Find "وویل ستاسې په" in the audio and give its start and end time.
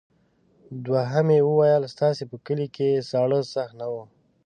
1.49-2.37